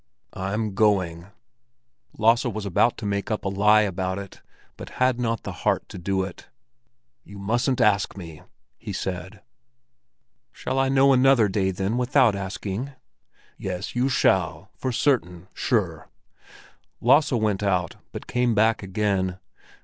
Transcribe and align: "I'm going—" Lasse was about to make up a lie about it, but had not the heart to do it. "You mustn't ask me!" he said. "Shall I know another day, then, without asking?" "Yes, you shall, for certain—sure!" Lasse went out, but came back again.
"I'm 0.33 0.73
going—" 0.73 1.27
Lasse 2.17 2.45
was 2.45 2.65
about 2.65 2.97
to 2.97 3.05
make 3.05 3.29
up 3.29 3.45
a 3.45 3.49
lie 3.49 3.83
about 3.83 4.17
it, 4.17 4.41
but 4.75 4.89
had 4.97 5.19
not 5.19 5.43
the 5.43 5.51
heart 5.51 5.87
to 5.89 5.99
do 5.99 6.23
it. 6.23 6.47
"You 7.23 7.37
mustn't 7.37 7.79
ask 7.79 8.17
me!" 8.17 8.41
he 8.79 8.93
said. 8.93 9.41
"Shall 10.51 10.79
I 10.79 10.89
know 10.89 11.13
another 11.13 11.47
day, 11.47 11.69
then, 11.69 11.97
without 11.99 12.35
asking?" 12.35 12.93
"Yes, 13.59 13.95
you 13.95 14.09
shall, 14.09 14.71
for 14.75 14.91
certain—sure!" 14.91 16.09
Lasse 16.99 17.31
went 17.33 17.61
out, 17.61 17.97
but 18.11 18.25
came 18.25 18.55
back 18.55 18.81
again. 18.81 19.37